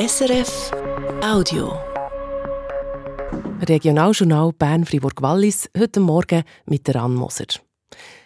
SRF 0.00 0.70
Audio. 1.22 1.78
Regionaljournal 3.60 4.50
Bern-Fribourg-Wallis 4.54 5.68
heute 5.78 6.00
Morgen 6.00 6.44
mit 6.64 6.88
der 6.88 7.02
Ann 7.02 7.14
Moser. 7.14 7.44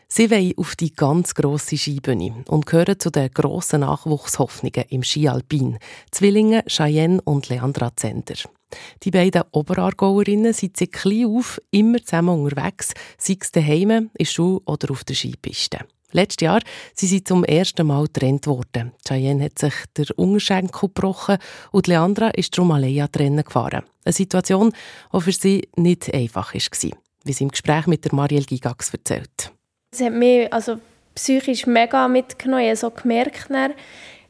Sie 0.06 0.30
wollen 0.30 0.52
auf 0.56 0.76
die 0.76 0.92
ganz 0.92 1.34
grosse 1.34 1.76
Skibühne 1.76 2.44
und 2.46 2.66
gehören 2.66 3.00
zu 3.00 3.10
den 3.10 3.28
grossen 3.32 3.80
Nachwuchshoffnungen 3.80 4.84
im 4.90 5.02
Ski 5.02 5.26
Alpin. 5.26 5.78
Zwillinge 6.12 6.62
Cheyenne 6.68 7.20
und 7.24 7.48
Leandra 7.48 7.90
Zender. 7.96 8.36
Die 9.02 9.10
beiden 9.10 9.42
Oberargauerinnen 9.50 10.52
sind 10.52 10.76
seit 10.76 10.92
klein 10.92 11.26
auf 11.26 11.60
immer 11.72 11.98
zusammen 11.98 12.40
unterwegs, 12.40 12.94
sei 13.18 13.36
es 13.40 13.50
daheim, 13.50 13.90
in 13.90 14.10
der 14.16 14.24
Schule 14.26 14.60
oder 14.66 14.92
auf 14.92 15.02
der 15.02 15.16
Skipiste. 15.16 15.80
Letztes 16.14 16.46
Jahr 16.46 16.60
sind 16.94 17.08
sie 17.08 17.24
zum 17.24 17.42
ersten 17.42 17.88
Mal 17.88 18.04
getrennt 18.04 18.46
worden. 18.46 18.92
Cheyenne 19.04 19.46
hat 19.46 19.58
sich 19.58 19.74
der 19.96 20.06
Unterschenkel 20.16 20.88
gebrochen 20.88 21.38
und 21.72 21.88
Leandra 21.88 22.28
ist 22.28 22.56
darum 22.56 22.70
allein 22.70 23.00
an 23.00 23.08
Rennen 23.16 23.42
gefahren. 23.44 23.82
Eine 24.04 24.12
Situation, 24.12 24.72
die 25.12 25.20
für 25.20 25.32
sie 25.32 25.68
nicht 25.74 26.14
einfach 26.14 26.54
war, 26.54 26.90
wie 27.24 27.32
sie 27.32 27.42
im 27.42 27.50
Gespräch 27.50 27.88
mit 27.88 28.04
der 28.04 28.14
Marielle 28.14 28.44
Gigax 28.44 28.90
erzählt. 28.94 29.50
Es 29.90 30.00
hat 30.00 30.12
mich 30.12 30.52
also 30.52 30.76
psychisch 31.16 31.66
mega 31.66 32.06
mitgenommen. 32.06 32.62
Ich 32.62 32.78
so 32.78 32.90
gemerkt, 32.90 33.48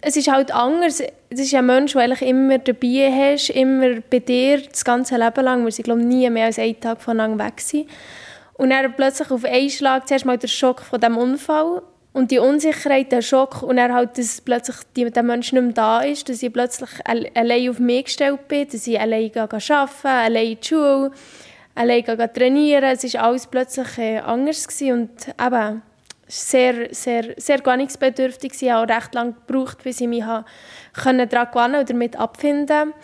es 0.00 0.16
ist 0.16 0.28
halt 0.28 0.52
anders. 0.52 1.02
Es 1.28 1.40
ist 1.40 1.54
ein 1.54 1.66
Mensch, 1.66 1.92
der 1.92 2.22
immer 2.22 2.58
dabei 2.58 3.10
hast, 3.12 3.50
immer 3.50 4.00
bei 4.08 4.20
dir 4.20 4.62
das 4.62 4.86
ganze 4.86 5.18
Leben 5.18 5.44
lang. 5.44 5.64
Wir 5.66 5.72
sind 5.72 5.84
glaube 5.84 6.02
nie 6.02 6.30
mehr 6.30 6.46
als 6.46 6.58
einen 6.58 6.80
Tag 6.80 7.02
voneinander 7.02 7.44
weg 7.44 7.60
sind. 7.60 7.88
Und 8.54 8.70
dann 8.70 8.94
plötzlich 8.94 9.30
auf 9.30 9.44
einen 9.44 9.70
Schlag 9.70 10.06
zuerst 10.08 10.24
mal 10.24 10.38
der 10.38 10.48
Schock 10.48 10.80
von 10.80 11.00
dem 11.00 11.16
Unfall 11.16 11.82
und 12.12 12.30
die 12.30 12.38
Unsicherheit, 12.38 13.10
der 13.10 13.22
Schock 13.22 13.62
und 13.62 13.76
dann 13.76 13.92
halt, 13.92 14.16
dass 14.16 14.40
plötzlich 14.40 14.76
die, 14.94 15.10
der 15.10 15.22
Mensch 15.24 15.52
nicht 15.52 15.62
mehr 15.62 15.72
da 15.72 16.00
ist, 16.00 16.28
dass 16.28 16.42
ich 16.42 16.52
plötzlich 16.52 16.90
allein 17.34 17.68
auf 17.68 17.80
mich 17.80 18.04
gestellt 18.04 18.46
bin, 18.46 18.68
dass 18.68 18.86
ich 18.86 18.98
allein 18.98 19.36
arbeiten 19.36 20.06
allein 20.06 20.46
in 20.52 20.60
die 20.60 20.66
Schule, 20.66 21.10
allein 21.74 22.04
trainieren. 22.04 22.84
Es 22.84 23.14
war 23.14 23.24
alles 23.24 23.48
plötzlich 23.48 23.98
äh, 23.98 24.18
anders 24.18 24.66
und 24.82 25.10
eben 25.44 25.82
sehr, 26.28 26.94
sehr, 26.94 27.34
sehr 27.36 27.58
gewöhnungsbedürftig. 27.58 28.52
Ich 28.60 28.70
habe 28.70 28.92
auch 28.92 28.96
recht 28.96 29.14
lange 29.14 29.34
gebraucht, 29.46 29.82
bis 29.82 30.00
ich 30.00 30.08
mich 30.08 30.24
daran 30.24 31.28
gewöhnen 31.28 31.80
und 31.80 31.90
damit 31.90 32.16
abfinden 32.16 32.66
konnte. 32.66 32.94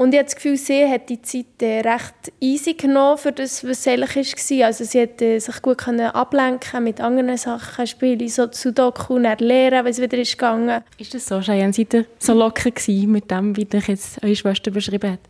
Und 0.00 0.14
ich 0.14 0.18
habe 0.18 0.24
das 0.24 0.34
Gefühl, 0.34 0.56
sie 0.56 0.88
hat 0.88 1.10
die 1.10 1.20
Zeit 1.20 1.60
äh, 1.60 1.80
recht 1.80 2.32
easy 2.40 2.72
genommen 2.72 3.18
für 3.18 3.32
das, 3.32 3.62
was 3.62 3.80
es 3.80 3.86
eigentlich 3.86 4.32
war. 4.34 4.66
Also 4.68 4.82
sie 4.82 5.02
hat 5.02 5.20
äh, 5.20 5.38
sich 5.38 5.60
gut 5.60 5.86
ablenken 5.86 6.84
mit 6.84 7.02
anderen 7.02 7.36
Sachen, 7.36 7.86
Spiele, 7.86 8.26
so 8.30 8.46
Sudoku, 8.50 9.16
und 9.16 9.40
lernen, 9.40 9.84
wenn 9.84 9.90
es 9.90 10.00
wieder 10.00 10.16
ist 10.16 10.38
gegangen. 10.38 10.82
Ist 10.96 11.12
das 11.12 11.26
so, 11.26 11.42
Cheyenne, 11.42 11.74
seid 11.74 11.92
ihr 11.92 12.06
so 12.18 12.32
locker 12.32 12.70
gewesen 12.70 13.12
mit 13.12 13.30
dem, 13.30 13.54
wie 13.58 13.66
dich 13.66 13.88
jetzt 13.88 14.24
eure 14.24 14.34
Schwester 14.34 14.70
beschrieben 14.70 15.12
hat? 15.12 15.20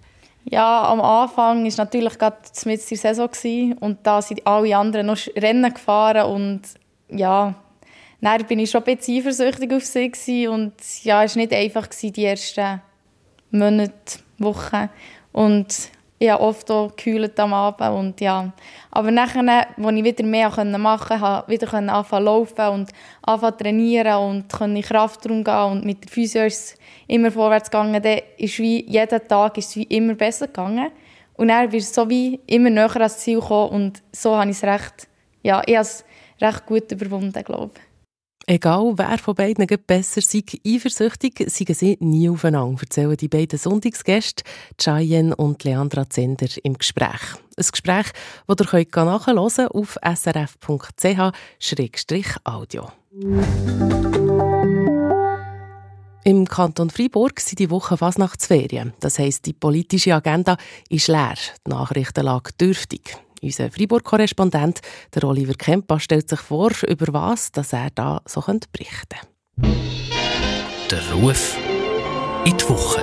Ja, 0.45 0.85
am 0.85 1.01
Anfang 1.01 1.65
war 1.65 1.73
natürlich 1.77 2.17
gerade 2.17 2.37
mit 2.65 2.91
der 2.91 2.97
Saison 2.97 3.29
gewesen, 3.29 3.73
und 3.73 3.99
da 4.05 4.23
sind 4.23 4.47
alle 4.47 4.77
anderen 4.77 5.07
noch 5.07 5.19
Rennen 5.37 5.75
gefahren 5.75 6.31
und 6.31 6.61
ja, 7.09 7.57
dann 8.21 8.47
bin 8.47 8.61
ich 8.61 8.71
schon 8.71 8.85
ein 8.85 8.97
bisschen 8.97 9.19
eifersüchtig 9.19 9.73
auf 9.73 9.85
sie 9.85 10.13
gewesen, 10.13 10.49
und 10.49 10.75
ja, 11.03 11.25
es 11.25 11.35
war 11.35 11.43
nicht 11.43 11.53
einfach 11.53 11.91
gewesen, 11.91 12.13
die 12.13 12.25
ersten 12.25 12.81
Monate 13.51 14.21
Woche. 14.41 14.91
Und 15.33 15.91
habe 16.29 16.43
oft 16.43 16.71
auch 16.71 16.95
gekühlt 16.95 17.39
am 17.41 17.55
Abend. 17.55 17.99
Und 17.99 18.21
ja. 18.21 18.53
Aber 18.91 19.11
nachher, 19.11 19.49
als 19.49 19.97
ich 19.97 20.05
wieder 20.05 20.25
mehr 20.25 20.51
machen 20.51 20.73
konnte, 20.73 21.19
konnte 21.19 21.45
ich 21.49 21.63
wieder 21.63 21.75
anfangen 21.75 22.25
laufen 22.25 22.69
und 22.69 22.91
anfangen 23.23 23.59
trainieren 23.59 24.17
und 24.17 24.53
konnte 24.53 24.77
in 24.77 24.83
Kraftraum 24.83 25.45
gehen. 25.45 25.65
Und 25.65 25.85
mit 25.85 26.05
der 26.05 26.11
Physio 26.11 26.45
ist 26.45 26.77
immer 27.07 27.31
vorwärts 27.31 27.71
gegangen. 27.71 28.03
Dann 28.03 28.21
ist 28.37 28.59
wie 28.59 28.85
jeden 28.87 29.29
Tag 29.29 29.57
ist 29.57 29.77
wie 29.77 29.85
immer 29.85 30.15
besser 30.15 30.47
gegangen. 30.47 30.91
Und 31.35 31.49
dann 31.49 31.71
bist 31.71 31.97
du 31.97 32.03
so 32.03 32.11
wie 32.11 32.39
immer 32.47 32.69
näher 32.69 32.95
ans 32.97 33.19
Ziel 33.19 33.41
gekommen. 33.41 33.71
Und 33.71 34.03
so 34.13 34.37
habe 34.37 34.51
ich 34.51 34.57
es 34.57 34.65
recht, 34.65 35.09
ja, 35.43 35.63
ich 35.65 35.75
habe 35.75 35.83
es 35.83 36.05
recht 36.41 36.67
gut 36.67 36.93
überwunden, 36.93 37.43
glaube 37.45 37.71
ich. 37.75 37.90
Egal, 38.51 38.95
wer 38.97 39.17
von 39.19 39.37
beiden 39.37 39.65
besser 39.87 40.21
sei, 40.21 40.43
eifersüchtig, 40.67 41.45
seien 41.47 41.73
sie 41.73 41.97
nie 42.01 42.29
aufeinander, 42.29 42.81
erzählen 42.83 43.17
die 43.17 43.29
beiden 43.29 43.57
Sonntagsgäste, 43.57 44.43
Cheyenne 44.77 45.37
und 45.37 45.63
Leandra 45.63 46.11
Zender, 46.11 46.49
im 46.65 46.77
Gespräch. 46.77 47.37
Ein 47.57 47.67
Gespräch, 47.71 48.07
das 48.49 48.73
ihr 48.73 49.05
nachhören 49.05 49.37
könnt 49.37 49.71
auf 49.73 49.97
srf.ch-audio. 50.03 50.89
Im 56.25 56.49
Kanton 56.49 56.91
Freiburg 56.91 57.39
sind 57.39 57.61
die 57.61 57.71
Woche 57.71 57.97
Fasnachtsferien. 57.99 58.95
Das 58.99 59.21
heisst, 59.21 59.47
die 59.47 59.53
politische 59.53 60.13
Agenda 60.13 60.57
ist 60.89 61.07
leer, 61.07 61.37
die 61.65 61.71
Nachrichtenlage 61.71 62.51
dürftig. 62.61 63.17
Unser 63.43 63.71
Freiburg-Korrespondent, 63.71 64.81
Oliver 65.23 65.55
Kempa, 65.55 65.99
stellt 65.99 66.29
sich 66.29 66.41
vor, 66.41 66.73
über 66.87 67.13
was 67.13 67.51
dass 67.53 67.73
er 67.73 67.89
da 67.95 68.21
so 68.27 68.43
berichten 68.43 69.17
könnte. 69.57 69.91
Der 70.91 71.13
Ruf 71.13 71.57
in 72.45 72.57
die 72.57 72.69
Woche. 72.69 73.03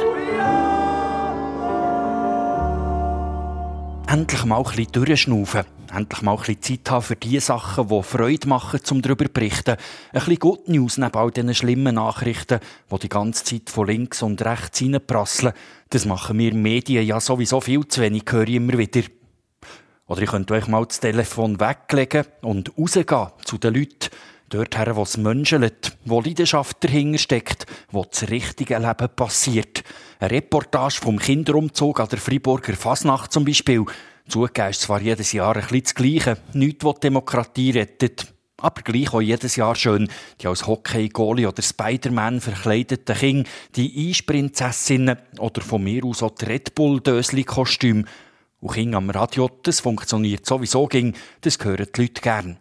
Endlich 4.08 4.46
mal 4.46 4.58
ein 4.58 4.64
bisschen 4.64 4.92
durchschnaufen. 4.92 5.64
Endlich 5.94 6.22
mal 6.22 6.34
ein 6.34 6.38
bisschen 6.38 6.62
Zeit 6.62 6.92
haben 6.92 7.02
für 7.02 7.16
die 7.16 7.40
Sachen, 7.40 7.88
die 7.88 8.04
Freude 8.04 8.48
machen, 8.48 8.80
um 8.92 9.02
darüber 9.02 9.26
zu 9.26 9.32
berichten. 9.32 9.72
Ein 9.72 9.80
bisschen 10.14 10.40
Good 10.40 10.70
News 10.70 10.98
neben 10.98 11.16
all 11.16 11.32
diesen 11.32 11.56
schlimmen 11.56 11.96
Nachrichten, 11.96 12.60
die 12.92 13.00
die 13.00 13.10
ganze 13.10 13.44
Zeit 13.44 13.70
von 13.70 13.88
links 13.88 14.22
und 14.22 14.44
rechts 14.44 14.82
reinprasseln. 14.82 15.54
Das 15.90 16.06
machen 16.06 16.38
wir 16.38 16.54
Medien 16.54 17.06
ja 17.06 17.20
sowieso 17.20 17.60
viel 17.60 17.88
zu 17.88 18.02
wenig, 18.02 18.24
höre 18.30 18.48
ich 18.48 18.56
immer 18.56 18.78
wieder. 18.78 19.02
Oder 20.08 20.22
ihr 20.22 20.28
könnt 20.28 20.52
euch 20.52 20.68
mal 20.68 20.86
das 20.86 21.02
Telefon 21.02 21.60
weglegen 21.60 22.26
und 22.42 22.78
rausgehen 22.78 23.28
zu 23.44 23.58
den 23.58 23.74
Leuten, 23.74 24.10
dorthin, 24.50 24.96
wo 24.96 25.04
es 25.04 25.18
menschelt, 25.18 25.98
wo 26.06 26.22
Leidenschaft 26.22 26.82
dahinter 26.82 27.20
steckt, 27.20 27.66
wo 27.92 28.06
das 28.06 28.30
richtige 28.30 28.78
Leben 28.78 29.10
passiert. 29.16 29.84
Eine 30.20 30.32
Reportage 30.32 31.02
vom 31.02 31.20
Kinderumzug 31.20 32.00
an 32.00 32.08
der 32.08 32.20
Friburger 32.20 32.74
Fasnacht 32.74 33.34
zum 33.34 33.44
Beispiel. 33.44 33.84
Zugegeben 34.30 34.70
ist 34.70 34.82
zwar 34.82 35.02
jedes 35.02 35.34
Jahr 35.34 35.56
ein 35.56 35.62
bisschen 35.62 35.84
das 35.84 35.96
Gleiche, 35.96 36.38
nichts, 36.54 36.86
was 36.86 37.00
Demokratie 37.02 37.72
rettet. 37.72 38.34
Aber 38.60 38.82
gleich 38.82 39.14
auch 39.14 39.22
jedes 39.22 39.56
Jahr 39.56 39.76
schön 39.76 40.10
die 40.42 40.48
als 40.48 40.66
Hockey-Goalie 40.66 41.48
oder 41.48 41.62
Spider-Man 41.62 42.42
verkleideten 42.42 43.16
Kinder, 43.16 43.50
die 43.76 44.10
Eisprinzessinnen 44.10 45.18
oder 45.38 45.62
von 45.62 45.84
mir 45.84 46.04
aus 46.06 46.24
auch 46.24 46.32
die 46.32 46.46
Red 46.46 46.74
Bull-Dösli-Kostüme, 46.74 48.06
und 48.60 48.74
Kinder 48.74 48.98
am 48.98 49.10
Radio, 49.10 49.50
das 49.64 49.80
funktioniert 49.80 50.46
sowieso 50.46 50.88
ging, 50.88 51.14
das 51.42 51.58
hören 51.64 51.88
die 51.96 52.02
Leute 52.02 52.22
gern. 52.22 52.58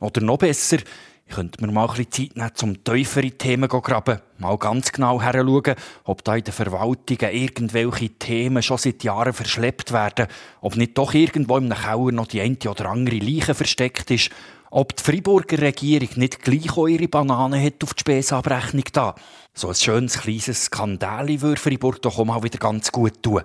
Oder 0.00 0.20
noch 0.20 0.38
besser, 0.38 0.78
ich 1.26 1.34
könnte 1.34 1.64
mir 1.64 1.72
mal 1.72 1.88
ein 1.88 1.96
bisschen 1.96 2.10
Zeit 2.10 2.36
nehmen, 2.36 2.50
zum 2.54 2.84
tiefere 2.84 3.30
Themen 3.30 3.70
zu 3.70 3.80
graben. 3.80 4.20
Mal 4.38 4.58
ganz 4.58 4.92
genau 4.92 5.20
heranschauen, 5.20 5.74
ob 6.04 6.22
da 6.22 6.36
in 6.36 6.44
den 6.44 6.52
Verwaltungen 6.52 7.34
irgendwelche 7.34 8.10
Themen 8.10 8.62
schon 8.62 8.78
seit 8.78 9.02
Jahren 9.02 9.32
verschleppt 9.32 9.92
werden. 9.92 10.26
Ob 10.60 10.76
nicht 10.76 10.98
doch 10.98 11.14
irgendwo 11.14 11.56
im 11.56 11.70
Keller 11.70 12.12
noch 12.12 12.26
die 12.26 12.42
eine 12.42 12.58
oder 12.68 12.90
andere 12.90 13.16
Leiche 13.16 13.54
versteckt 13.54 14.10
ist. 14.10 14.30
Ob 14.70 14.94
die 14.96 15.02
Freiburger 15.02 15.58
Regierung 15.60 16.10
nicht 16.16 16.42
gleich 16.42 16.76
auch 16.76 16.88
ihre 16.88 17.08
Bananen 17.08 17.64
hat 17.64 17.82
auf 17.82 17.94
die 17.94 18.00
Spesabrechnung 18.00 18.84
da. 18.92 19.14
So 19.54 19.68
ein 19.68 19.74
schönes 19.74 20.18
kleines 20.18 20.64
Skandal 20.64 21.40
würde 21.40 21.60
Freiburg 21.60 22.02
doch 22.02 22.18
auch 22.18 22.24
mal 22.24 22.42
wieder 22.42 22.58
ganz 22.58 22.92
gut 22.92 23.22
tun. 23.22 23.42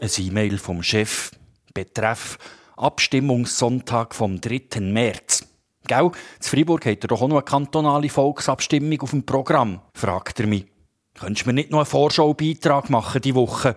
Ein 0.00 0.08
E-Mail 0.16 0.56
vom 0.56 0.82
Chef 0.82 1.30
betreff 1.74 2.38
Abstimmungssonntag 2.78 4.14
vom 4.14 4.40
3. 4.40 4.80
März. 4.80 5.46
Gell, 5.86 6.10
zu 6.38 6.50
Freiburg 6.50 6.86
hat 6.86 7.04
er 7.04 7.08
doch 7.08 7.20
auch 7.20 7.28
noch 7.28 7.36
eine 7.36 7.44
kantonale 7.44 8.08
Volksabstimmung 8.08 8.98
auf 9.02 9.10
dem 9.10 9.26
Programm, 9.26 9.82
fragt 9.92 10.40
er 10.40 10.46
mich. 10.46 10.64
Könntest 11.18 11.44
du 11.44 11.50
mir 11.50 11.54
nicht 11.54 11.70
noch 11.70 11.80
einen 11.80 11.86
Vorschaubeitrag 11.86 12.88
machen 12.88 13.20
die 13.20 13.34
Woche? 13.34 13.76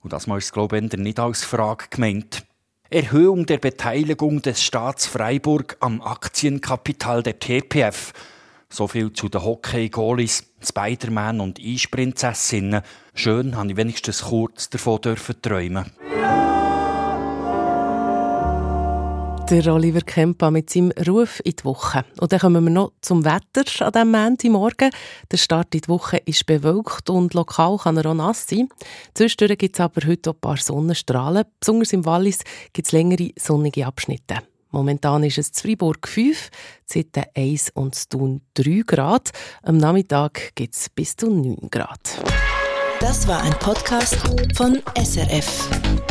Und 0.00 0.14
das 0.14 0.26
mal 0.26 0.38
ist 0.38 0.54
glaube 0.54 0.78
ich, 0.78 0.92
nicht 0.96 1.20
als 1.20 1.44
Frage 1.44 1.84
gemeint. 1.90 2.46
Erhöhung 2.88 3.44
der 3.44 3.58
Beteiligung 3.58 4.40
des 4.40 4.62
Staats 4.62 5.06
Freiburg 5.06 5.76
am 5.80 6.00
Aktienkapital 6.00 7.22
der 7.22 7.38
TPF– 7.38 8.14
so 8.70 8.86
viel 8.86 9.12
zu 9.12 9.28
den 9.28 9.42
Hockey-Goalies, 9.42 10.44
Spider-Man 10.62 11.40
und 11.40 11.58
Eisprinzessinnen. 11.60 12.82
Schön, 13.14 13.56
habe 13.56 13.70
ich 13.70 13.76
wenigstens 13.76 14.22
kurz 14.22 14.68
davon 14.70 15.00
dürfen 15.00 15.40
träumen. 15.40 15.86
Der 19.50 19.72
Oliver 19.72 20.02
Kempa 20.02 20.50
mit 20.50 20.68
seinem 20.68 20.92
Ruf 21.08 21.40
in 21.42 21.54
die 21.58 21.64
Woche. 21.64 22.04
Und 22.20 22.30
dann 22.32 22.38
kommen 22.38 22.64
wir 22.64 22.70
noch 22.70 22.92
zum 23.00 23.24
Wetter 23.24 23.86
an 23.86 23.92
diesem 23.92 24.10
Montagmorgen. 24.10 24.90
Der 25.32 25.38
Start 25.38 25.74
in 25.74 25.80
die 25.80 25.88
Woche 25.88 26.18
ist 26.18 26.44
bewölkt 26.44 27.08
und 27.08 27.32
lokal 27.32 27.78
kann 27.78 27.96
er 27.96 28.04
auch 28.04 28.14
nass 28.14 28.46
sein. 28.46 28.68
Zwischendurch 29.14 29.56
gibt 29.56 29.76
es 29.76 29.80
aber 29.80 30.06
heute 30.06 30.28
auch 30.28 30.34
ein 30.34 30.40
paar 30.40 30.58
Sonnenstrahlen. 30.58 31.44
Besonders 31.60 31.94
im 31.94 32.04
Wallis 32.04 32.40
gibt 32.74 32.88
es 32.88 32.92
längere 32.92 33.30
sonnige 33.38 33.86
Abschnitte. 33.86 34.42
Momentan 34.70 35.24
ist 35.24 35.38
es 35.38 35.50
Freiburg 35.54 36.06
5, 36.06 36.50
Zitten 36.86 37.24
1 37.34 37.70
und 37.70 38.10
Thun 38.10 38.42
3 38.54 38.82
Grad. 38.86 39.30
Am 39.62 39.76
Nachmittag 39.76 40.54
gibt 40.54 40.74
es 40.74 40.88
bis 40.90 41.16
zu 41.16 41.30
9 41.30 41.68
Grad. 41.70 42.22
Das 43.00 43.26
war 43.28 43.42
ein 43.42 43.52
Podcast 43.58 44.16
von 44.56 44.82
SRF. 44.96 46.07